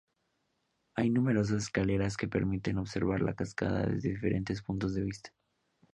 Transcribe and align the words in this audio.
Hay 0.95 1.11
numerosas 1.11 1.57
escaleras 1.61 2.17
que 2.17 2.27
permiten 2.27 2.79
observar 2.79 3.21
la 3.21 3.35
cascada 3.35 3.85
desde 3.85 4.09
diferentes 4.09 4.63
puntos 4.63 4.95
de 4.95 5.03
vista. 5.03 5.31